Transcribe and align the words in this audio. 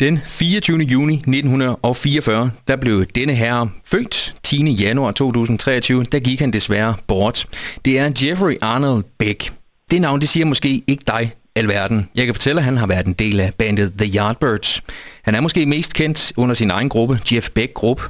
Den 0.00 0.20
24. 0.24 0.78
juni 0.78 1.14
1944, 1.14 2.50
der 2.68 2.76
blev 2.76 3.06
denne 3.06 3.34
herre 3.34 3.70
født. 3.84 4.34
10. 4.42 4.70
januar 4.70 5.12
2023, 5.12 6.04
der 6.04 6.18
gik 6.18 6.40
han 6.40 6.50
desværre 6.50 6.94
bort. 7.06 7.46
Det 7.84 7.98
er 7.98 8.10
Jeffrey 8.22 8.56
Arnold 8.60 9.04
Beck. 9.18 9.52
Det 9.90 10.00
navn, 10.00 10.20
det 10.20 10.28
siger 10.28 10.46
måske 10.46 10.82
ikke 10.86 11.04
dig 11.06 11.32
alverden. 11.56 12.08
Jeg 12.14 12.24
kan 12.24 12.34
fortælle, 12.34 12.60
at 12.60 12.64
han 12.64 12.76
har 12.76 12.86
været 12.86 13.06
en 13.06 13.12
del 13.12 13.40
af 13.40 13.54
bandet 13.58 13.92
The 13.98 14.18
Yardbirds. 14.18 14.82
Han 15.22 15.34
er 15.34 15.40
måske 15.40 15.66
mest 15.66 15.94
kendt 15.94 16.32
under 16.36 16.54
sin 16.54 16.70
egen 16.70 16.88
gruppe, 16.88 17.20
Jeff 17.32 17.50
Beck 17.50 17.74
Group. 17.74 18.02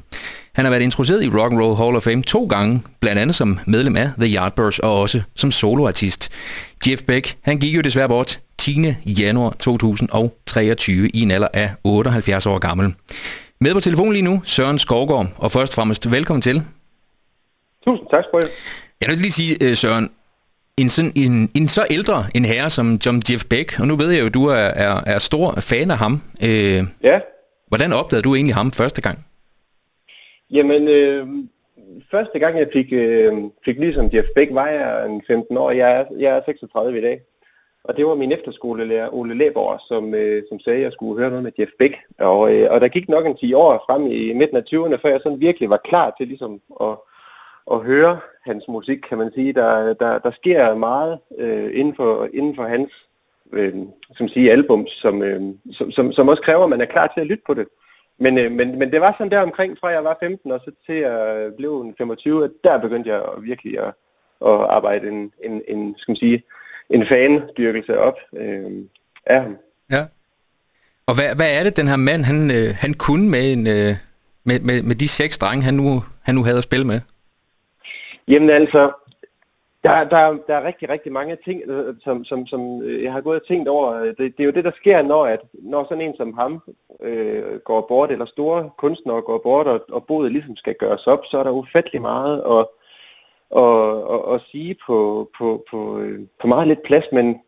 Han 0.55 0.64
har 0.64 0.71
været 0.71 0.82
introduceret 0.82 1.25
i 1.25 1.29
Rock 1.29 1.53
and 1.53 1.61
Roll 1.61 1.77
Hall 1.77 1.96
of 1.96 2.03
Fame 2.03 2.23
to 2.23 2.46
gange, 2.46 2.82
blandt 3.01 3.21
andet 3.21 3.37
som 3.37 3.59
medlem 3.66 3.96
af 3.96 4.11
The 4.19 4.37
Yardbirds 4.37 4.79
og 4.79 5.01
også 5.01 5.23
som 5.37 5.51
soloartist. 5.51 6.32
Jeff 6.87 7.03
Beck, 7.03 7.35
han 7.43 7.59
gik 7.59 7.77
jo 7.77 7.80
desværre 7.80 8.09
bort 8.09 8.41
10. 8.64 8.94
januar 9.06 9.50
2023 9.50 11.08
i 11.14 11.22
en 11.22 11.30
alder 11.30 11.48
af 11.54 11.70
78 11.84 12.46
år 12.46 12.58
gammel. 12.58 12.94
Med 13.60 13.74
på 13.74 13.80
telefon 13.80 14.12
lige 14.12 14.22
nu, 14.22 14.42
Søren 14.45 14.78
Skovgaard, 14.78 15.27
og 15.38 15.50
først 15.50 15.72
og 15.72 15.74
fremmest 15.74 16.12
velkommen 16.12 16.42
til. 16.42 16.62
Tusind 17.86 18.06
tak, 18.10 18.24
Sprøjt. 18.24 18.48
Jeg 19.00 19.08
vil 19.08 19.19
lige 19.19 19.32
sige, 19.32 19.56
øh, 19.64 19.77
Søren, 19.77 20.10
en, 20.77 20.88
sådan, 20.88 21.12
en, 21.14 21.50
en 21.55 21.69
så 21.69 21.86
ældre 21.91 22.27
en 22.34 22.45
herre 22.45 22.70
som 22.70 22.98
John 23.06 23.22
Jeff 23.30 23.45
Beck, 23.50 23.80
og 23.80 23.86
nu 23.86 23.96
ved 23.96 24.10
jeg 24.10 24.20
jo, 24.20 24.27
at 24.27 24.34
du 24.34 24.46
er, 24.46 24.55
er, 24.86 25.00
er 25.06 25.19
stor 25.19 25.55
fan 25.60 25.91
af 25.91 25.98
ham. 25.98 26.22
Øh, 26.42 26.83
ja. 27.02 27.20
Hvordan 27.69 27.92
opdagede 27.92 28.22
du 28.22 28.34
egentlig 28.34 28.55
ham 28.55 28.72
første 28.72 29.02
gang? 29.02 29.19
Jamen, 30.50 30.88
øh, 30.88 31.27
første 32.10 32.38
gang 32.38 32.58
jeg 32.58 32.69
fik, 32.72 32.86
øh, 32.92 33.33
fik 33.64 33.78
ligesom 33.78 34.10
Jeff 34.12 34.28
Beck, 34.34 34.55
var 34.55 34.66
jeg 34.66 35.06
en 35.06 35.22
15 35.27 35.56
år. 35.56 35.70
Jeg 35.70 35.92
er, 35.92 36.05
jeg 36.19 36.36
er 36.36 36.41
36 36.46 36.98
i 36.98 37.02
dag. 37.02 37.20
Og 37.84 37.97
det 37.97 38.06
var 38.06 38.15
min 38.15 38.33
efterskolelærer, 38.33 39.15
Ole 39.15 39.34
Læborg, 39.34 39.80
som, 39.88 40.15
øh, 40.15 40.42
som 40.48 40.61
sagde, 40.61 40.79
at 40.79 40.84
jeg 40.84 40.92
skulle 40.92 41.20
høre 41.20 41.30
noget 41.30 41.45
med 41.45 41.52
Jeff 41.59 41.70
Beck. 41.79 41.95
Og, 42.19 42.55
øh, 42.55 42.69
og 42.70 42.80
der 42.80 42.88
gik 42.88 43.09
nok 43.09 43.27
en 43.27 43.37
10 43.37 43.55
år 43.55 43.84
frem 43.88 44.06
i 44.06 44.33
midten 44.33 44.56
af 44.56 44.62
20'erne, 44.62 44.97
før 45.02 45.09
jeg 45.09 45.20
sådan 45.23 45.41
virkelig 45.41 45.70
var 45.70 45.81
klar 45.84 46.14
til 46.19 46.28
ligesom 46.28 46.61
at, 46.81 46.97
at 47.73 47.78
høre 47.78 48.19
hans 48.45 48.64
musik, 48.69 48.98
kan 49.08 49.19
man 49.19 49.33
sige. 49.34 49.53
Der, 49.53 49.95
der, 49.95 50.19
der 50.19 50.31
sker 50.31 50.75
meget 50.75 51.19
øh, 51.39 51.70
inden, 51.75 51.95
for, 51.97 52.28
inden 52.33 52.56
for 52.56 52.62
hans 52.62 52.91
øh, 53.53 53.75
som 54.17 54.28
siger, 54.28 54.53
albums, 54.53 54.91
som, 54.91 55.23
øh, 55.23 55.42
som, 55.73 55.91
som, 55.91 56.12
som 56.12 56.28
også 56.28 56.42
kræver, 56.42 56.64
at 56.64 56.70
man 56.70 56.80
er 56.80 56.95
klar 56.95 57.06
til 57.06 57.20
at 57.20 57.27
lytte 57.27 57.45
på 57.47 57.55
det. 57.55 57.67
Men, 58.19 58.39
øh, 58.39 58.53
men, 58.53 58.78
men 58.78 58.92
det 58.92 59.01
var 59.01 59.14
sådan 59.19 59.30
der 59.30 59.42
omkring, 59.42 59.78
fra 59.78 59.89
jeg 59.89 60.05
var 60.05 60.17
15 60.23 60.51
og 60.51 60.61
så 60.64 60.73
til 60.86 60.95
jeg 60.95 61.51
blev 61.56 61.95
25, 61.98 62.45
at 62.45 62.51
der 62.64 62.78
begyndte 62.78 63.11
jeg 63.11 63.23
virkelig 63.41 63.78
at, 63.78 63.95
at 64.47 64.61
arbejde 64.77 65.08
en, 65.08 65.33
en, 65.45 65.62
en, 65.69 65.95
skal 65.98 66.12
man 66.12 66.17
sige, 66.17 66.42
en 66.95 67.06
fandyrkelse 67.06 67.98
op 67.98 68.19
øh, 68.37 68.70
af 69.27 69.42
ham. 69.42 69.56
Ja. 69.91 70.05
Og 71.06 71.14
hvad, 71.14 71.36
hvad 71.36 71.59
er 71.59 71.62
det, 71.62 71.77
den 71.77 71.89
her 71.89 71.97
mand, 71.97 72.23
han, 72.25 72.51
øh, 72.51 72.75
han 72.78 72.95
kunne 72.95 73.31
med, 73.31 73.53
en, 73.53 73.67
øh, 73.67 73.95
med, 74.45 74.61
med, 74.61 74.83
med 74.83 74.97
de 74.97 75.09
seks 75.09 75.39
drenge, 75.39 75.64
han 75.64 75.75
nu, 75.75 76.03
han 76.23 76.34
nu 76.34 76.45
havde 76.45 76.59
at 76.59 76.64
spille 76.64 76.86
med? 76.86 77.01
Jamen 78.28 78.51
altså, 78.51 78.92
der, 79.84 80.05
der, 80.05 80.39
der 80.47 80.55
er 80.55 80.64
rigtig, 80.64 80.89
rigtig 80.89 81.12
mange 81.12 81.36
ting, 81.45 81.62
øh, 81.67 81.95
som, 82.05 82.25
som, 82.25 82.47
som 82.47 82.83
øh, 82.83 83.03
jeg 83.03 83.12
har 83.12 83.20
gået 83.20 83.41
og 83.41 83.47
tænkt 83.47 83.69
over. 83.69 83.92
Det, 84.03 84.19
det 84.19 84.41
er 84.41 84.45
jo 84.45 84.51
det, 84.51 84.64
der 84.64 84.70
sker, 84.77 85.03
når, 85.03 85.27
at, 85.27 85.41
når 85.53 85.86
sådan 85.89 86.05
en 86.05 86.17
som 86.17 86.34
ham 86.39 86.62
øh, 87.03 87.58
går 87.64 87.86
bort, 87.89 88.11
eller 88.11 88.27
store 88.27 88.70
kunstnere 88.79 89.23
går 89.23 89.39
bort, 89.39 89.67
og, 89.67 89.84
og 89.92 90.05
boet 90.06 90.33
ligesom 90.33 90.56
skal 90.56 90.75
gøres 90.75 91.06
op, 91.06 91.20
så 91.31 91.39
er 91.39 91.45
der 91.45 91.51
ufattelig 91.51 92.01
meget 92.01 92.42
at, 92.51 92.67
at, 93.56 93.97
at, 94.14 94.34
at 94.34 94.41
sige 94.50 94.77
på, 94.87 95.31
på, 95.39 95.64
på, 95.70 95.98
øh, 95.98 96.20
på 96.41 96.47
meget 96.47 96.69
lidt 96.69 96.83
plads, 96.83 97.05
men 97.12 97.41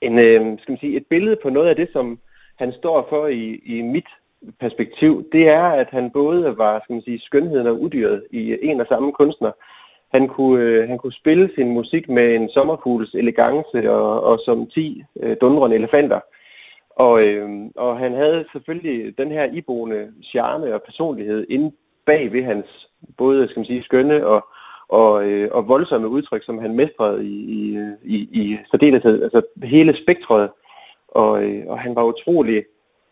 en, 0.00 0.18
øh, 0.18 0.58
skal 0.58 0.72
man 0.72 0.78
sige, 0.78 0.96
et 0.96 1.06
billede 1.10 1.36
på 1.42 1.50
noget 1.50 1.68
af 1.68 1.76
det, 1.76 1.88
som 1.92 2.18
han 2.58 2.72
står 2.72 3.06
for 3.08 3.26
i, 3.26 3.60
i 3.64 3.82
mit 3.82 4.08
perspektiv, 4.60 5.28
det 5.32 5.48
er, 5.48 5.62
at 5.62 5.88
han 5.90 6.10
både 6.10 6.58
var 6.58 6.80
skal 6.84 6.92
man 6.92 7.02
sige, 7.02 7.20
skønheden 7.20 7.66
og 7.66 7.80
udyret 7.80 8.24
i 8.30 8.58
en 8.62 8.80
og 8.80 8.86
samme 8.86 9.12
kunstner. 9.12 9.50
Han 10.14 10.28
kunne, 10.28 10.62
øh, 10.64 10.88
han 10.88 10.98
kunne 10.98 11.12
spille 11.12 11.50
sin 11.54 11.70
musik 11.70 12.08
med 12.08 12.34
en 12.34 12.48
sommerfugls 12.50 13.14
elegance 13.14 13.90
og, 13.90 14.24
og 14.24 14.40
som 14.44 14.66
10 14.66 15.04
øh, 15.22 15.36
dundrende 15.40 15.76
elefanter. 15.76 16.20
Og, 16.90 17.26
øh, 17.26 17.50
og 17.76 17.98
han 17.98 18.12
havde 18.12 18.44
selvfølgelig 18.52 19.18
den 19.18 19.30
her 19.30 19.44
iboende 19.52 20.12
charme 20.24 20.74
og 20.74 20.82
personlighed 20.82 21.46
inde 21.48 21.72
bag 22.06 22.32
ved 22.32 22.42
hans 22.42 22.88
både 23.16 23.48
skal 23.48 23.60
man 23.60 23.66
sige, 23.66 23.82
skønne 23.82 24.26
og, 24.26 24.46
og, 24.88 25.30
øh, 25.30 25.48
og 25.52 25.68
voldsomme 25.68 26.08
udtryk, 26.08 26.44
som 26.44 26.58
han 26.58 26.74
mestrede 26.74 27.26
i, 27.26 27.36
i, 27.50 27.78
i, 28.04 28.16
i 28.32 28.58
særdeleshed, 28.70 29.22
altså 29.22 29.42
hele 29.62 29.96
spektret. 29.96 30.50
Og, 31.08 31.44
øh, 31.44 31.64
og 31.66 31.78
han 31.78 31.96
var 31.96 32.04
utrolig 32.04 32.64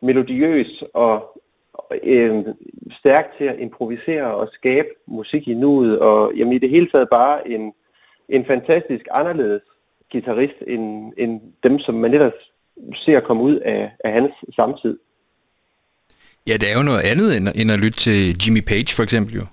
melodiøs 0.03 0.85
og 0.95 1.41
øh, 2.03 2.45
stærk 2.99 3.39
til 3.39 3.45
at 3.45 3.57
improvisere 3.59 4.35
og 4.35 4.49
skabe 4.53 4.89
musik 5.07 5.49
i 5.49 5.55
nuet, 5.55 5.99
og 5.99 6.33
jamen, 6.37 6.53
i 6.53 6.59
det 6.59 6.71
hele 6.71 6.89
taget 6.93 7.09
bare 7.11 7.49
en, 7.49 7.73
en 8.29 8.45
fantastisk 8.47 9.05
anderledes 9.11 9.63
guitarist 10.13 10.55
end, 10.67 11.13
end 11.17 11.41
dem, 11.63 11.79
som 11.79 11.95
man 11.95 12.15
ellers 12.15 12.33
ser 12.95 13.21
komme 13.21 13.43
ud 13.43 13.57
af, 13.57 13.91
af 14.05 14.13
hans 14.13 14.33
samtid. 14.57 14.99
Ja, 16.47 16.53
det 16.53 16.71
er 16.73 16.77
jo 16.77 16.83
noget 16.83 17.01
andet 17.01 17.37
end, 17.37 17.49
end 17.55 17.73
at 17.73 17.79
lytte 17.79 17.99
til 17.99 18.37
Jimmy 18.47 18.61
Page 18.61 18.95
for 18.97 19.03
eksempel 19.03 19.35
jo. 19.35 19.47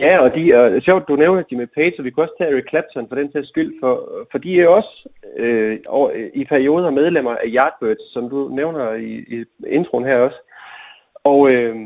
Ja, 0.00 0.18
og 0.20 0.34
de, 0.34 0.52
er 0.52 0.80
sjovt, 0.80 1.08
du 1.08 1.16
nævner 1.16 1.42
Jimmy 1.50 1.66
Page, 1.74 1.94
og 1.98 2.04
vi 2.04 2.10
kan 2.10 2.22
også 2.22 2.34
tage 2.38 2.52
Eric 2.52 2.68
Clapton 2.68 3.08
for 3.08 3.16
den 3.16 3.32
sags 3.32 3.48
skyld, 3.48 3.74
for, 3.80 4.26
for 4.30 4.38
de 4.38 4.60
er 4.60 4.68
også 4.68 5.08
øh, 5.36 5.78
og, 5.86 6.12
i 6.34 6.44
perioder 6.44 6.90
medlemmer 6.90 7.30
af 7.30 7.46
Yardbirds, 7.46 8.12
som 8.12 8.30
du 8.30 8.48
nævner 8.48 8.92
i, 8.92 9.24
i 9.28 9.44
introen 9.66 10.04
her 10.04 10.18
også. 10.18 10.36
Og 11.24 11.52
øh, 11.54 11.76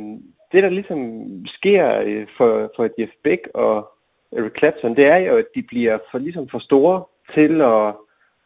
det, 0.52 0.62
der 0.62 0.69
ligesom 0.69 1.22
sker 1.47 2.02
øh, 2.06 2.26
for, 2.36 2.72
for 2.76 2.88
Jeff 2.98 3.12
Beck 3.25 3.48
og 3.54 3.92
Eric 4.32 4.58
Clapton, 4.58 4.96
det 4.96 5.06
er 5.06 5.16
jo, 5.16 5.36
at 5.36 5.46
de 5.54 5.62
bliver 5.62 5.98
for, 6.10 6.19
ligesom 6.19 6.48
for 6.48 6.58
store 6.58 7.04
til 7.34 7.60
at, 7.60 7.94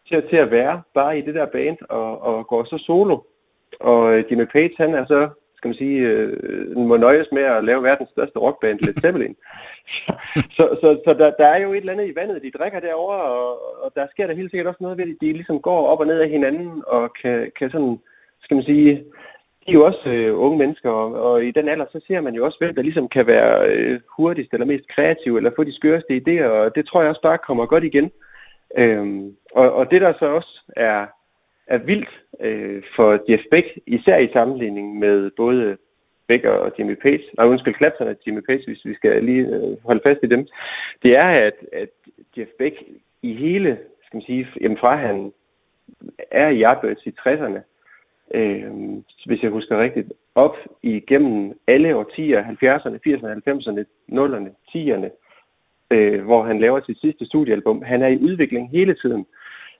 til, 0.08 0.28
til 0.28 0.36
at 0.36 0.50
være 0.50 0.82
bare 0.94 1.18
i 1.18 1.20
det 1.20 1.34
der 1.34 1.46
band 1.46 1.78
og, 1.88 2.22
og 2.22 2.46
går 2.46 2.64
så 2.64 2.78
solo. 2.78 3.18
Og 3.80 4.18
øh, 4.18 4.24
Jimmy 4.30 4.44
Page, 4.44 4.74
han 4.78 4.94
er 4.94 5.06
så 5.06 5.28
skal 5.58 5.68
man 5.68 5.82
sige, 5.82 6.08
øh, 6.08 6.76
må 6.76 6.96
nøjes 6.96 7.28
med 7.32 7.42
at 7.42 7.64
lave 7.64 7.82
verdens 7.82 8.10
største 8.10 8.38
rockband, 8.38 8.80
Led 8.80 8.94
Zeppelin. 9.00 9.36
så 10.56 10.64
så, 10.80 10.88
så 11.04 11.14
der, 11.18 11.30
der 11.40 11.46
er 11.46 11.60
jo 11.62 11.72
et 11.72 11.76
eller 11.76 11.92
andet 11.92 12.08
i 12.08 12.16
vandet, 12.16 12.42
de 12.42 12.58
drikker 12.58 12.80
derover 12.80 13.14
og, 13.14 13.50
og 13.84 13.92
der 13.96 14.06
sker 14.10 14.26
der 14.26 14.34
helt 14.34 14.50
sikkert 14.50 14.66
også 14.66 14.82
noget 14.82 14.98
ved, 14.98 15.04
at 15.04 15.16
de 15.20 15.32
ligesom 15.32 15.60
går 15.60 15.86
op 15.86 16.00
og 16.00 16.06
ned 16.06 16.20
af 16.20 16.28
hinanden, 16.28 16.82
og 16.86 17.12
kan, 17.22 17.52
kan 17.58 17.70
sådan, 17.70 17.98
skal 18.42 18.54
man 18.54 18.64
sige, 18.64 19.04
de 19.66 19.70
er 19.72 19.72
jo 19.72 19.84
også 19.84 20.04
øh, 20.06 20.40
unge 20.40 20.58
mennesker, 20.58 20.90
og, 20.90 21.32
og 21.32 21.44
i 21.44 21.50
den 21.50 21.68
alder, 21.68 21.86
så 21.92 22.00
ser 22.06 22.20
man 22.20 22.34
jo 22.34 22.44
også, 22.44 22.58
hvem 22.60 22.74
der 22.74 22.82
ligesom 22.82 23.08
kan 23.08 23.26
være 23.26 23.68
øh, 23.72 24.00
hurtigst 24.16 24.52
eller 24.52 24.66
mest 24.66 24.88
kreativ, 24.88 25.36
eller 25.36 25.50
få 25.56 25.64
de 25.64 25.74
skøreste 25.74 26.22
idéer, 26.22 26.46
og 26.46 26.74
det 26.74 26.86
tror 26.86 27.00
jeg 27.00 27.10
også 27.10 27.22
bare 27.22 27.38
kommer 27.38 27.66
godt 27.66 27.84
igen. 27.84 28.10
Øhm, 28.78 29.36
og, 29.54 29.72
og 29.72 29.90
det 29.90 30.00
der 30.00 30.12
så 30.18 30.26
også 30.26 30.72
er, 30.76 31.06
er 31.68 31.78
vildt 31.78 32.22
øh, 32.40 32.82
for 32.96 33.18
Jeff 33.28 33.42
Beck, 33.50 33.78
især 33.86 34.18
i 34.18 34.28
sammenligning 34.32 34.98
med 34.98 35.30
både 35.36 35.76
Beck 36.26 36.44
og 36.44 36.72
Jimmy 36.78 36.94
Page, 36.94 37.22
nej 37.36 37.46
undskyld, 37.46 37.74
Clapton 37.74 38.08
og 38.08 38.16
Jimmy 38.26 38.40
Page, 38.40 38.62
hvis 38.66 38.84
vi 38.84 38.94
skal 38.94 39.24
lige 39.24 39.46
øh, 39.46 39.84
holde 39.84 40.00
fast 40.06 40.18
i 40.22 40.26
dem, 40.26 40.46
det 41.02 41.16
er, 41.16 41.28
at, 41.28 41.54
at 41.72 41.88
Jeff 42.36 42.50
Beck 42.58 42.76
i 43.22 43.34
hele, 43.34 43.78
skal 44.06 44.16
man 44.16 44.22
sige, 44.22 44.48
jamen 44.60 44.78
fra 44.78 44.96
han 44.96 45.32
er 46.30 46.48
i 46.48 46.62
Yardbirds 46.62 47.06
i 47.06 47.14
60'erne, 47.20 47.60
øh, 48.34 48.72
hvis 49.26 49.42
jeg 49.42 49.50
husker 49.50 49.82
rigtigt, 49.82 50.12
op 50.34 50.56
igennem 50.82 51.58
alle 51.66 51.96
årtier, 51.96 52.42
70'erne, 52.42 52.98
80'erne, 53.06 53.40
90'erne, 53.48 53.84
0'erne, 54.12 54.50
10'erne, 54.76 55.08
øh, 55.90 56.24
hvor 56.24 56.42
han 56.42 56.58
laver 56.60 56.80
sit 56.86 57.00
sidste 57.00 57.26
studiealbum. 57.26 57.82
Han 57.82 58.02
er 58.02 58.08
i 58.08 58.18
udvikling 58.18 58.70
hele 58.70 58.94
tiden. 58.94 59.26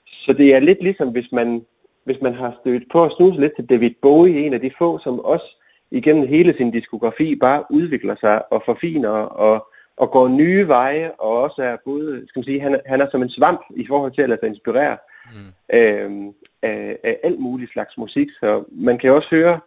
Så 0.07 0.33
det 0.33 0.55
er 0.55 0.61
lidt 0.61 0.83
ligesom, 0.83 1.09
hvis 1.13 1.33
man 1.33 1.65
hvis 2.09 2.23
man 2.23 2.35
har 2.35 2.57
stødt 2.61 2.83
på 2.93 3.05
at 3.05 3.13
snuse 3.17 3.41
lidt 3.41 3.57
til 3.57 3.69
David 3.71 3.91
Bowie, 4.03 4.47
en 4.47 4.55
af 4.55 4.61
de 4.61 4.71
få, 4.79 4.99
som 4.99 5.21
også 5.21 5.49
igennem 5.91 6.29
hele 6.29 6.55
sin 6.57 6.71
diskografi 6.71 7.37
bare 7.37 7.65
udvikler 7.71 8.17
sig 8.21 8.53
og 8.53 8.63
forfiner 8.65 9.17
og, 9.49 9.69
og 9.97 10.11
går 10.11 10.29
nye 10.29 10.69
veje, 10.69 11.13
og 11.19 11.43
også 11.43 11.63
er 11.63 11.77
både, 11.85 12.25
skal 12.29 12.41
man 12.41 12.45
sige, 12.45 12.61
han, 12.61 12.81
han 12.87 13.01
er 13.01 13.07
som 13.11 13.23
en 13.23 13.31
svamp 13.31 13.61
i 13.77 13.87
forhold 13.87 14.13
til 14.13 14.23
at 14.23 14.29
lade 14.29 14.41
sig 14.41 14.49
inspirere 14.49 14.97
mm. 15.35 15.77
øh, 15.79 16.33
af, 16.63 16.99
af 17.05 17.19
alt 17.23 17.41
muligt 17.41 17.73
slags 17.73 17.99
musik. 17.99 18.29
Så 18.41 18.65
man 18.71 18.99
kan 18.99 19.13
også 19.13 19.29
høre 19.31 19.61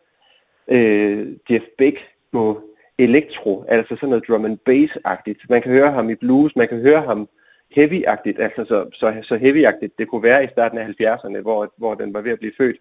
øh, 0.67 1.27
Jeff 1.49 1.65
Beck 1.77 1.97
på 2.31 2.61
elektro, 2.97 3.65
altså 3.67 3.95
sådan 3.95 4.09
noget 4.09 4.27
drum 4.27 4.45
and 4.45 4.59
bass-agtigt. 4.69 5.45
Man 5.49 5.61
kan 5.61 5.71
høre 5.71 5.91
ham 5.91 6.09
i 6.09 6.15
blues, 6.15 6.55
man 6.55 6.67
kan 6.67 6.79
høre 6.79 7.01
ham 7.01 7.29
heavy-agtigt, 7.77 8.41
altså 8.41 8.65
så, 8.68 8.85
så, 8.94 9.13
så 9.23 9.35
heavy-agtigt 9.35 9.95
det 10.00 10.07
kunne 10.07 10.23
være 10.23 10.44
i 10.44 10.47
starten 10.51 10.77
af 10.77 10.85
70'erne, 10.85 11.41
hvor, 11.41 11.73
hvor 11.77 11.94
den 11.95 12.13
var 12.13 12.21
ved 12.21 12.31
at 12.31 12.39
blive 12.39 12.53
født. 12.57 12.77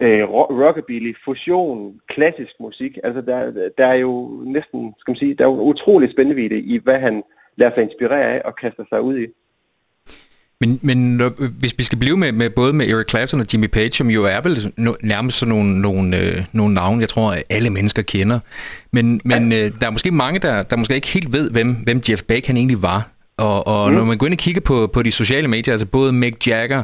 Ja. 0.00 0.22
Øh, 0.22 0.30
rockabilly, 0.32 1.12
fusion, 1.24 2.00
klassisk 2.08 2.52
musik, 2.60 2.98
altså 3.04 3.20
der, 3.20 3.68
der 3.78 3.86
er 3.86 3.94
jo 3.94 4.42
næsten, 4.46 4.94
skal 4.98 5.12
man 5.12 5.16
sige, 5.16 5.34
der 5.34 5.44
er 5.44 5.48
jo 5.48 5.60
utrolig 5.60 6.10
spændende 6.10 6.60
i 6.60 6.80
hvad 6.84 6.98
han 6.98 7.22
lader 7.56 7.74
sig 7.74 7.82
inspirere 7.82 8.24
af 8.24 8.42
og 8.44 8.56
kaster 8.56 8.84
sig 8.92 9.02
ud 9.02 9.18
i. 9.18 9.26
Men, 10.60 10.80
men 10.82 11.22
hvis 11.58 11.74
vi 11.78 11.84
skal 11.84 11.98
blive 11.98 12.16
med, 12.16 12.32
med 12.32 12.50
både 12.50 12.72
med 12.72 12.88
Eric 12.88 13.08
Clapton 13.10 13.40
og 13.40 13.46
Jimmy 13.52 13.66
Page, 13.66 13.90
som 13.90 14.10
jo 14.10 14.24
er 14.24 14.40
vel 14.40 14.72
no, 14.76 14.92
nærmest 15.02 15.38
sådan 15.38 15.54
nogle, 15.54 15.80
nogle, 15.80 16.18
øh, 16.20 16.44
nogle 16.52 16.74
navne, 16.74 17.00
jeg 17.00 17.08
tror, 17.08 17.36
alle 17.50 17.70
mennesker 17.70 18.02
kender. 18.02 18.40
Men, 18.92 19.20
men 19.24 19.52
øh, 19.52 19.72
der 19.80 19.86
er 19.86 19.90
måske 19.90 20.10
mange, 20.10 20.38
der, 20.40 20.62
der 20.62 20.76
måske 20.76 20.94
ikke 20.94 21.08
helt 21.08 21.32
ved, 21.32 21.50
hvem, 21.50 21.74
hvem 21.74 22.02
Jeff 22.08 22.22
Beck 22.22 22.46
han 22.46 22.56
egentlig 22.56 22.82
var. 22.82 23.15
Og, 23.38 23.66
og 23.66 23.90
mm. 23.90 23.96
når 23.96 24.04
man 24.04 24.18
går 24.18 24.26
ind 24.26 24.34
og 24.34 24.38
kigger 24.38 24.60
på, 24.60 24.86
på 24.86 25.02
de 25.02 25.12
sociale 25.12 25.48
medier, 25.48 25.74
altså 25.74 25.86
både 25.86 26.12
Mick 26.12 26.46
Jagger, 26.46 26.82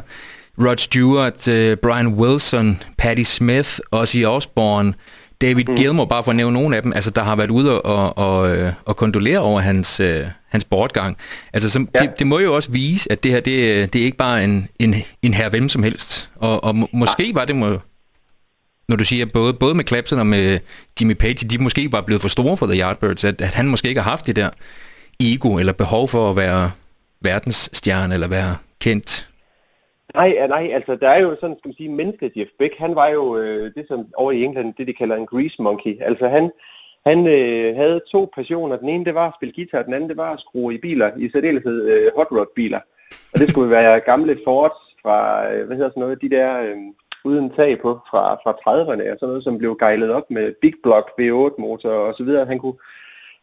Rod 0.57 0.77
Stewart, 0.77 1.47
uh, 1.47 1.77
Brian 1.81 2.07
Wilson, 2.07 2.81
Patti 2.97 3.23
Smith, 3.23 3.79
Ozzy 3.91 4.17
Osbourne, 4.17 4.93
David 5.41 5.65
mm. 5.67 5.75
Gilmour, 5.75 6.05
bare 6.05 6.23
for 6.23 6.31
at 6.31 6.35
nævne 6.35 6.53
nogle 6.53 6.75
af 6.75 6.81
dem, 6.81 6.93
altså 6.93 7.11
der 7.11 7.23
har 7.23 7.35
været 7.35 7.51
ude 7.51 7.81
og, 7.81 8.17
og, 8.17 8.17
og, 8.17 8.57
øh, 8.57 8.73
kondolere 8.87 9.39
over 9.39 9.59
hans, 9.61 9.99
uh, 9.99 10.07
hans 10.49 10.63
bortgang. 10.63 11.17
Altså 11.53 11.69
som, 11.69 11.89
ja. 11.95 11.99
det, 11.99 12.19
det 12.19 12.27
må 12.27 12.39
jo 12.39 12.55
også 12.55 12.71
vise, 12.71 13.11
at 13.11 13.23
det 13.23 13.31
her, 13.31 13.39
det, 13.39 13.93
det 13.93 14.01
er 14.01 14.05
ikke 14.05 14.17
bare 14.17 14.43
en, 14.43 14.67
en, 14.79 14.95
en 15.21 15.33
her 15.33 15.49
hvem 15.49 15.69
som 15.69 15.83
helst. 15.83 16.29
Og, 16.35 16.63
og 16.63 16.75
må, 16.75 16.89
måske 16.93 17.31
var 17.35 17.45
det, 17.45 17.55
må, 17.55 17.79
når 18.89 18.95
du 18.95 19.03
siger, 19.03 19.25
både, 19.25 19.53
både 19.53 19.75
med 19.75 19.85
Clapton 19.87 20.19
og 20.19 20.27
med 20.27 20.59
Jimmy 21.01 21.13
Page, 21.13 21.33
de 21.33 21.57
måske 21.57 21.91
var 21.91 22.01
blevet 22.01 22.21
for 22.21 22.29
store 22.29 22.57
for 22.57 22.67
The 22.67 22.81
Yardbirds, 22.81 23.23
at, 23.23 23.41
at 23.41 23.49
han 23.49 23.67
måske 23.67 23.87
ikke 23.87 24.01
har 24.01 24.09
haft 24.09 24.27
det 24.27 24.35
der 24.35 24.49
ego 25.19 25.57
eller 25.57 25.73
behov 25.73 26.07
for 26.07 26.29
at 26.29 26.35
være 26.35 26.71
verdensstjerne 27.21 28.13
eller 28.13 28.27
være 28.27 28.57
kendt 28.79 29.29
Nej, 30.15 30.47
nej, 30.47 30.69
altså 30.73 30.95
der 30.95 31.09
er 31.09 31.21
jo 31.21 31.37
sådan, 31.41 31.55
skal 31.59 31.69
man 31.69 31.75
sige, 31.75 31.89
mennesket 31.89 32.31
Jeff 32.35 32.49
Beck, 32.59 32.75
han 32.79 32.95
var 32.95 33.07
jo 33.07 33.37
øh, 33.37 33.71
det 33.75 33.85
som 33.87 34.07
over 34.17 34.31
i 34.31 34.43
England, 34.43 34.73
det 34.77 34.87
de 34.87 34.93
kalder 34.93 35.15
en 35.15 35.25
grease 35.25 35.61
monkey. 35.61 36.01
Altså 36.01 36.27
han, 36.27 36.51
han 37.05 37.19
øh, 37.27 37.75
havde 37.75 38.01
to 38.11 38.31
passioner. 38.35 38.77
Den 38.77 38.89
ene 38.89 39.05
det 39.05 39.15
var 39.15 39.27
at 39.27 39.33
spille 39.37 39.53
guitar, 39.55 39.83
den 39.83 39.93
anden 39.93 40.09
det 40.09 40.17
var 40.17 40.33
at 40.33 40.39
skrue 40.39 40.73
i 40.73 40.77
biler, 40.77 41.11
i 41.17 41.29
særdeleshed 41.29 41.89
øh, 41.91 42.11
hot 42.17 42.27
rod 42.31 42.45
biler. 42.55 42.79
Og 43.33 43.39
det 43.39 43.49
skulle 43.49 43.69
være 43.69 43.99
gamle 43.99 44.39
Fords 44.45 44.95
fra, 45.01 45.51
øh, 45.53 45.65
hvad 45.65 45.75
hedder 45.77 45.89
sådan 45.89 46.01
noget, 46.01 46.21
de 46.21 46.29
der 46.29 46.61
øh, 46.61 46.77
uden 47.23 47.49
tag 47.49 47.81
på 47.81 47.99
fra, 48.09 48.33
fra 48.33 48.51
30'erne, 48.51 49.11
og 49.11 49.17
sådan 49.19 49.29
noget, 49.29 49.43
som 49.43 49.57
blev 49.57 49.77
gejlet 49.79 50.11
op 50.11 50.31
med 50.31 50.53
Big 50.61 50.73
Block 50.83 51.07
V8 51.21 51.61
motor 51.61 51.89
og 51.89 52.13
så 52.17 52.23
videre. 52.23 52.45
Han 52.45 52.59
kunne, 52.59 52.77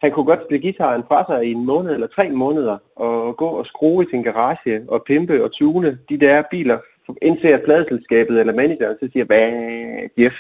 han 0.00 0.10
kunne 0.10 0.26
godt 0.26 0.44
spille 0.46 0.62
gitaren 0.62 1.02
fra 1.08 1.24
sig 1.28 1.46
i 1.46 1.52
en 1.52 1.64
måned 1.64 1.94
eller 1.94 2.06
tre 2.06 2.30
måneder, 2.30 2.78
og 2.96 3.36
gå 3.36 3.46
og 3.46 3.66
skrue 3.66 4.04
i 4.04 4.10
sin 4.10 4.22
garage 4.22 4.84
og 4.88 5.02
pimpe 5.06 5.44
og 5.44 5.52
tune 5.52 5.98
de 6.08 6.20
der 6.20 6.42
biler, 6.50 6.78
indtil 7.22 7.48
at 7.48 7.62
pladeselskabet 7.62 8.40
eller 8.40 8.54
manageren 8.54 8.96
så 9.00 9.08
siger, 9.12 9.24
hvad 9.24 9.52
Jeff, 10.18 10.34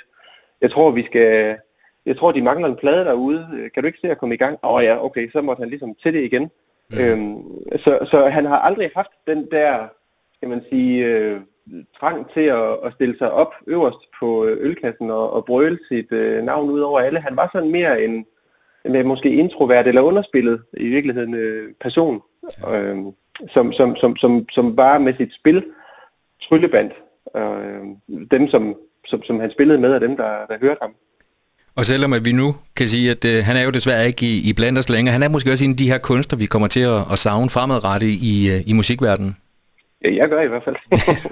jeg 0.60 0.70
tror 0.70 0.90
vi 0.90 1.04
skal, 1.04 1.56
jeg 2.06 2.16
tror 2.16 2.32
de 2.32 2.42
mangler 2.42 2.68
en 2.68 2.76
plade 2.76 3.04
derude, 3.04 3.70
kan 3.74 3.82
du 3.82 3.86
ikke 3.86 3.98
se 4.04 4.10
at 4.10 4.18
komme 4.18 4.34
i 4.34 4.38
gang? 4.38 4.58
Åh 4.62 4.74
oh, 4.74 4.84
ja, 4.84 5.04
okay, 5.04 5.30
så 5.32 5.42
måtte 5.42 5.60
han 5.60 5.70
ligesom 5.70 5.94
til 6.02 6.14
det 6.14 6.24
igen. 6.24 6.50
Mm. 6.90 6.98
Øhm, 6.98 7.42
så, 7.84 8.08
så 8.10 8.26
han 8.26 8.46
har 8.46 8.58
aldrig 8.58 8.90
haft 8.96 9.10
den 9.26 9.48
der, 9.50 9.88
skal 10.36 10.48
man 10.48 10.64
sige, 10.70 11.06
øh, 11.06 11.40
trang 12.00 12.26
til 12.34 12.40
at, 12.40 12.70
at 12.84 12.92
stille 12.94 13.18
sig 13.18 13.32
op 13.32 13.52
øverst 13.66 14.02
på 14.20 14.46
ølkassen 14.46 15.10
og, 15.10 15.32
og 15.32 15.44
brøle 15.44 15.78
sit 15.88 16.12
øh, 16.12 16.42
navn 16.42 16.70
ud 16.70 16.80
over 16.80 17.00
alle. 17.00 17.20
Han 17.20 17.36
var 17.36 17.50
sådan 17.54 17.70
mere 17.70 18.04
en, 18.04 18.26
med 18.84 19.04
måske 19.04 19.30
introvert 19.30 19.86
eller 19.86 20.00
underspillet 20.00 20.62
i 20.76 20.88
virkeligheden 20.88 21.34
øh, 21.34 21.68
person, 21.80 22.20
øh, 22.72 22.96
som, 23.52 23.72
som, 23.72 23.96
som, 23.96 24.16
som, 24.16 24.48
som 24.52 24.76
bare 24.76 25.00
med 25.00 25.14
sit 25.18 25.34
spil 25.34 25.64
tryllebandt 26.42 26.92
øh, 27.36 27.80
dem, 28.30 28.48
som, 28.48 28.74
som, 29.06 29.22
som 29.22 29.40
han 29.40 29.50
spillede 29.50 29.78
med, 29.78 29.94
og 29.94 30.00
dem, 30.00 30.16
der, 30.16 30.46
der 30.48 30.56
hørte 30.60 30.78
ham. 30.82 30.94
Og 31.74 31.86
selvom 31.86 32.12
at 32.12 32.24
vi 32.24 32.32
nu 32.32 32.56
kan 32.76 32.88
sige, 32.88 33.10
at 33.10 33.24
øh, 33.24 33.44
han 33.44 33.56
er 33.56 33.62
jo 33.62 33.70
desværre 33.70 34.06
ikke 34.06 34.26
i, 34.26 34.48
i 34.48 34.52
blandt 34.52 34.78
os 34.78 34.88
længere, 34.88 35.12
han 35.12 35.22
er 35.22 35.28
måske 35.28 35.52
også 35.52 35.64
en 35.64 35.70
af 35.70 35.76
de 35.76 35.90
her 35.90 35.98
kunstner, 35.98 36.38
vi 36.38 36.46
kommer 36.46 36.68
til 36.68 36.80
at, 36.80 37.02
at 37.12 37.18
savne 37.18 37.50
fremadrettet 37.50 38.08
i, 38.08 38.50
øh, 38.50 38.62
i 38.66 38.72
musikverdenen. 38.72 39.36
Ja, 40.04 40.14
jeg 40.14 40.28
gør 40.28 40.40
i 40.40 40.48
hvert 40.48 40.64
fald. 40.64 40.76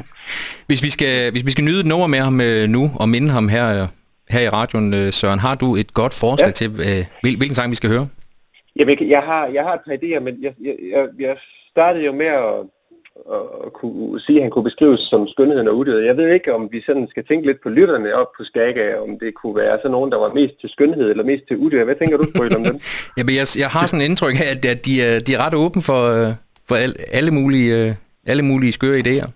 hvis, 0.68 0.84
vi 0.84 0.90
skal, 0.90 1.30
hvis 1.30 1.46
vi 1.46 1.50
skal 1.50 1.64
nyde 1.64 1.80
et 1.80 1.86
nummer 1.86 2.06
med 2.06 2.18
ham 2.18 2.40
øh, 2.40 2.68
nu, 2.68 2.90
og 2.94 3.08
minde 3.08 3.30
ham 3.30 3.48
her 3.48 3.86
her 4.30 4.40
i 4.40 4.48
radioen, 4.48 4.94
øh, 4.94 5.12
Søren. 5.12 5.38
Har 5.38 5.54
du 5.54 5.76
et 5.76 5.94
godt 5.94 6.14
forslag 6.14 6.48
ja. 6.48 6.52
til, 6.52 6.80
øh, 6.80 7.04
hvilken 7.22 7.54
sang 7.54 7.70
vi 7.70 7.76
skal 7.76 7.90
høre? 7.90 8.08
Jamen, 8.76 9.08
jeg 9.08 9.22
har, 9.22 9.46
jeg 9.46 9.62
har 9.64 9.74
et 9.74 9.80
par 9.86 9.92
idéer, 9.92 10.20
men 10.20 10.34
jeg, 10.42 10.52
jeg, 10.92 11.08
jeg 11.18 11.36
startede 11.70 12.04
jo 12.04 12.12
med 12.12 12.26
at, 12.26 12.54
at 13.66 13.72
kunne 13.72 14.20
sige, 14.20 14.38
at 14.38 14.42
han 14.42 14.50
kunne 14.50 14.64
beskrives 14.64 15.00
som 15.00 15.28
skønheden 15.28 15.68
og 15.68 15.76
udødet. 15.76 16.06
Jeg 16.06 16.16
ved 16.16 16.28
ikke, 16.32 16.54
om 16.54 16.68
vi 16.72 16.82
sådan 16.86 17.06
skal 17.10 17.24
tænke 17.24 17.46
lidt 17.46 17.62
på 17.62 17.68
lytterne 17.68 18.14
op 18.14 18.26
på 18.36 18.44
Skaga, 18.44 18.98
om 19.00 19.18
det 19.18 19.34
kunne 19.34 19.56
være 19.56 19.78
sådan 19.78 19.90
nogen, 19.90 20.12
der 20.12 20.18
var 20.18 20.32
mest 20.34 20.54
til 20.60 20.68
skønhed 20.68 21.10
eller 21.10 21.24
mest 21.24 21.44
til 21.48 21.56
udødet. 21.56 21.84
Hvad 21.84 21.94
tænker 21.94 22.16
du, 22.16 22.24
Sprøjt, 22.34 22.56
om 22.56 22.64
dem? 22.64 22.80
Jamen, 23.18 23.34
jeg, 23.34 23.46
jeg 23.58 23.68
har 23.68 23.86
sådan 23.86 24.00
en 24.00 24.10
indtryk 24.10 24.34
af, 24.40 24.50
at, 24.56 24.64
at 24.64 24.86
de, 24.86 25.02
er, 25.02 25.20
de 25.20 25.34
er 25.34 25.38
ret 25.46 25.54
åbne 25.54 25.82
for, 25.82 26.02
øh, 26.08 26.32
for 26.68 26.74
alle, 26.74 26.94
alle, 27.12 27.30
mulige, 27.30 27.96
alle 28.26 28.42
mulige 28.42 28.72
skøre 28.72 28.98
idéer. 28.98 29.28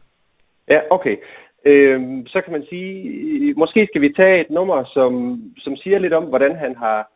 Ja, 0.69 0.81
okay 0.91 1.17
øh, 1.65 2.01
så 2.27 2.41
kan 2.41 2.53
man 2.53 2.65
sige, 2.69 3.55
måske 3.55 3.87
skal 3.87 4.01
vi 4.01 4.13
tage 4.17 4.41
et 4.41 4.51
nummer, 4.51 4.85
som, 4.85 5.43
som 5.59 5.77
siger 5.77 5.99
lidt 5.99 6.13
om, 6.13 6.25
hvordan 6.25 6.57
han 6.57 6.77
har 6.77 7.13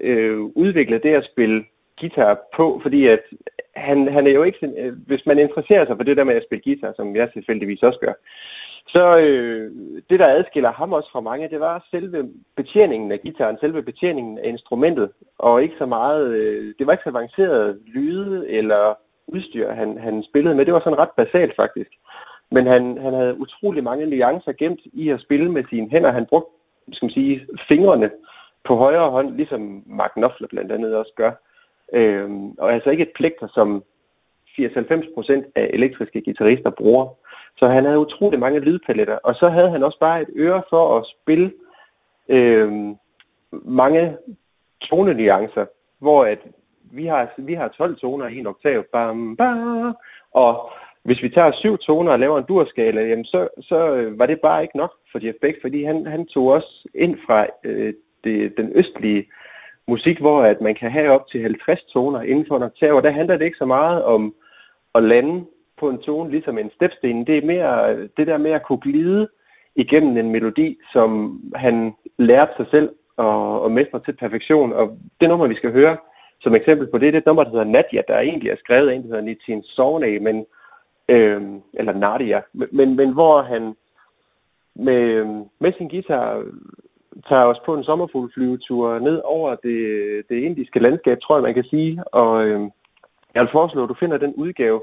øh, 0.00 0.40
udviklet 0.40 1.02
det 1.02 1.14
at 1.14 1.24
spille 1.24 1.64
guitar 2.00 2.38
på, 2.56 2.80
fordi 2.82 3.06
at 3.06 3.20
han, 3.76 4.08
han 4.08 4.26
er 4.26 4.30
jo 4.30 4.42
ikke, 4.42 4.72
øh, 4.78 4.92
hvis 5.06 5.26
man 5.26 5.38
interesserer 5.38 5.86
sig 5.86 5.96
for 5.96 6.04
det 6.04 6.16
der 6.16 6.24
med 6.24 6.34
at 6.34 6.44
spille 6.48 6.62
guitar, 6.64 6.92
som 6.96 7.16
jeg 7.16 7.32
tilfældigvis 7.32 7.82
også 7.82 7.98
gør, 7.98 8.12
så 8.88 9.18
øh, 9.18 9.72
det 10.10 10.20
der 10.20 10.26
adskiller 10.26 10.72
ham 10.72 10.92
også 10.92 11.10
fra 11.12 11.20
mange, 11.20 11.48
det 11.48 11.60
var 11.60 11.86
selve 11.90 12.30
betjeningen 12.56 13.12
af 13.12 13.20
gitaren, 13.20 13.58
selve 13.60 13.82
betjeningen 13.82 14.38
af 14.38 14.48
instrumentet, 14.48 15.10
og 15.38 15.62
ikke 15.62 15.74
så 15.78 15.86
meget, 15.86 16.36
øh, 16.36 16.74
det 16.78 16.86
var 16.86 16.92
ikke 16.92 17.04
så 17.04 17.10
avanceret 17.10 17.80
lyde 17.86 18.50
eller 18.50 18.98
udstyr, 19.26 19.70
han, 19.70 19.98
han 19.98 20.22
spillede 20.22 20.54
med, 20.54 20.64
det 20.64 20.74
var 20.74 20.80
sådan 20.80 20.98
ret 20.98 21.10
basalt 21.16 21.56
faktisk. 21.56 21.90
Men 22.50 22.66
han, 22.66 22.98
han 22.98 23.14
havde 23.14 23.40
utrolig 23.40 23.84
mange 23.84 24.06
nuancer 24.06 24.52
gemt 24.52 24.80
i 24.84 25.08
at 25.08 25.20
spille 25.20 25.52
med 25.52 25.64
sine 25.70 25.90
hænder. 25.90 26.12
Han 26.12 26.26
brugte 26.26 26.56
skal 26.92 27.06
man 27.06 27.10
sige, 27.10 27.46
fingrene 27.68 28.10
på 28.64 28.76
højre 28.76 29.10
hånd, 29.10 29.36
ligesom 29.36 29.82
Mark 29.86 30.10
Knopfler 30.14 30.48
blandt 30.48 30.72
andet 30.72 30.96
også 30.96 31.12
gør. 31.16 31.32
Øhm, 31.92 32.50
og 32.50 32.72
altså 32.72 32.90
ikke 32.90 33.02
et 33.02 33.12
plekter, 33.14 33.48
som 33.54 33.84
80-90% 34.60 35.52
af 35.54 35.70
elektriske 35.72 36.22
guitarister 36.24 36.70
bruger. 36.70 37.08
Så 37.56 37.68
han 37.68 37.84
havde 37.84 37.98
utrolig 37.98 38.40
mange 38.40 38.60
lydpaletter, 38.60 39.18
og 39.24 39.34
så 39.34 39.48
havde 39.48 39.70
han 39.70 39.82
også 39.82 39.98
bare 39.98 40.22
et 40.22 40.28
øre 40.36 40.62
for 40.70 40.98
at 40.98 41.06
spille 41.06 41.52
øhm, 42.28 42.96
mange 43.52 44.16
tonenuancer, 44.80 45.66
hvor 45.98 46.24
at 46.24 46.38
vi 46.82 47.06
har, 47.06 47.30
vi 47.38 47.54
har 47.54 47.68
12 47.68 47.96
toner 47.96 48.28
i 48.28 48.38
en 48.38 48.46
oktav, 48.46 48.84
bam, 48.92 49.36
bam, 49.36 49.96
og 50.32 50.70
hvis 51.06 51.22
vi 51.22 51.28
tager 51.28 51.52
syv 51.52 51.78
toner 51.78 52.12
og 52.12 52.18
laver 52.18 52.38
en 52.38 52.44
durskala, 52.48 53.00
jamen 53.08 53.24
så, 53.24 53.48
så 53.60 53.96
øh, 53.96 54.18
var 54.18 54.26
det 54.26 54.40
bare 54.40 54.62
ikke 54.62 54.76
nok 54.76 54.92
for 55.12 55.26
Jeff 55.26 55.38
Beck, 55.40 55.58
fordi 55.60 55.84
han, 55.84 56.06
han 56.06 56.26
tog 56.26 56.46
også 56.46 56.88
ind 56.94 57.18
fra 57.26 57.46
øh, 57.64 57.94
det, 58.24 58.56
den 58.56 58.72
østlige 58.74 59.26
musik, 59.88 60.18
hvor 60.18 60.42
at 60.42 60.60
man 60.60 60.74
kan 60.74 60.90
have 60.90 61.10
op 61.10 61.28
til 61.28 61.40
50 61.42 61.82
toner 61.82 62.22
inden 62.22 62.46
for 62.48 62.56
en 62.56 62.62
oktav, 62.62 62.94
og 62.94 63.02
der 63.02 63.10
handler 63.10 63.36
det 63.36 63.44
ikke 63.44 63.58
så 63.58 63.66
meget 63.66 64.04
om 64.04 64.34
at 64.94 65.02
lande 65.02 65.44
på 65.78 65.88
en 65.88 65.98
tone, 65.98 66.30
ligesom 66.30 66.58
en 66.58 66.70
stepsten. 66.74 67.26
Det 67.26 67.38
er 67.38 67.46
mere 67.46 68.02
det 68.16 68.26
der 68.26 68.38
med 68.38 68.50
at 68.50 68.62
kunne 68.62 68.80
glide 68.80 69.28
igennem 69.76 70.16
en 70.16 70.30
melodi, 70.30 70.78
som 70.92 71.40
han 71.54 71.94
lærte 72.18 72.52
sig 72.56 72.66
selv 72.70 72.90
at, 73.18 73.64
at 73.64 73.72
mestre 73.72 74.00
til 74.04 74.16
perfektion. 74.16 74.72
Og 74.72 74.98
det 75.20 75.28
nummer, 75.28 75.46
vi 75.46 75.54
skal 75.54 75.72
høre 75.72 75.96
som 76.40 76.54
eksempel 76.54 76.86
på 76.86 76.98
det, 76.98 77.12
det 77.12 77.14
er 77.14 77.18
et 77.18 77.26
nummer, 77.26 77.44
der 77.44 77.50
hedder 77.50 77.64
Nadia, 77.64 78.02
der 78.08 78.18
egentlig 78.18 78.50
er 78.50 78.56
skrevet 78.56 78.88
af 78.88 78.94
en, 78.94 79.02
der 79.02 79.08
hedder 79.08 79.22
Nitin 79.22 79.62
Sovne, 79.62 80.18
men 80.18 80.46
øh, 81.08 81.42
eller 81.74 81.92
Nadia, 81.92 82.42
men, 82.52 82.96
men 82.96 83.12
hvor 83.12 83.42
han 83.42 83.74
med, 84.74 85.24
med 85.58 85.72
sin 85.78 85.88
guitar 85.88 86.44
tager 87.28 87.44
os 87.44 87.60
på 87.66 87.74
en 87.74 87.84
sommerfuglflyvetur 87.84 88.98
ned 88.98 89.20
over 89.24 89.54
det, 89.54 90.22
det 90.28 90.36
indiske 90.36 90.80
landskab, 90.80 91.20
tror 91.20 91.36
jeg 91.36 91.42
man 91.42 91.54
kan 91.54 91.64
sige, 91.64 92.04
og 92.12 92.46
øh, 92.46 92.60
jeg 93.34 93.42
vil 93.42 93.52
foreslå, 93.52 93.82
at 93.82 93.88
du 93.88 93.94
finder 93.94 94.18
den 94.18 94.34
udgave, 94.34 94.82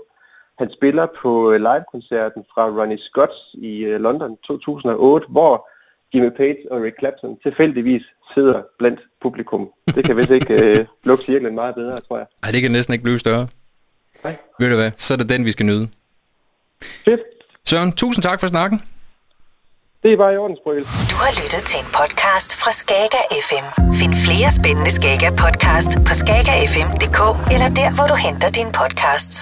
han 0.58 0.72
spiller 0.72 1.08
på 1.22 1.52
live-koncerten 1.58 2.44
fra 2.54 2.64
Ronnie 2.68 2.98
Scott's 2.98 3.54
i 3.54 3.86
øh, 3.86 4.02
London 4.02 4.38
2008, 4.38 5.28
hvor 5.30 5.70
Jimmy 6.14 6.30
Page 6.30 6.58
og 6.72 6.82
Rick 6.82 7.00
Clapton 7.00 7.38
tilfældigvis 7.44 8.04
sidder 8.34 8.62
blandt 8.80 9.00
publikum. 9.22 9.70
Det 9.96 10.06
kan 10.06 10.18
vist 10.18 10.30
ikke 10.30 10.54
øh, 10.54 10.86
lukke 11.08 11.24
cirklen 11.24 11.56
meget 11.56 11.76
bedre, 11.76 11.98
tror 11.98 12.18
jeg. 12.18 12.28
Nej, 12.44 12.52
det 12.52 12.62
kan 12.62 12.72
næsten 12.72 12.94
ikke 12.94 13.04
blive 13.04 13.20
større. 13.20 13.48
Nej. 14.24 14.36
Ved 14.60 14.70
du 14.70 14.76
hvad, 14.76 14.92
så 14.98 15.14
er 15.14 15.18
det 15.18 15.30
den, 15.30 15.46
vi 15.46 15.52
skal 15.52 15.66
nyde. 15.66 15.90
Fedt. 17.06 17.22
Søren, 17.70 17.92
tusind 17.92 18.24
tak 18.24 18.40
for 18.40 18.48
snakken. 18.48 18.82
Det 20.04 20.14
er 20.14 20.18
bare 20.18 20.34
i 20.34 20.38
orden, 20.38 20.58
Sprøl. 20.62 20.84
Du 21.12 21.16
har 21.24 21.32
lyttet 21.42 21.64
til 21.70 21.80
en 21.80 21.90
podcast 22.00 22.50
fra 22.62 22.72
Skager 22.72 23.26
FM. 23.48 23.66
Find 24.00 24.14
flere 24.26 24.50
spændende 24.60 24.92
Skager 24.92 25.32
podcast 25.44 25.92
på 26.08 26.14
skagerfm.dk 26.22 27.20
eller 27.54 27.70
der, 27.80 27.90
hvor 27.96 28.08
du 28.08 28.16
henter 28.16 28.50
dine 28.50 28.72
podcasts. 28.82 29.36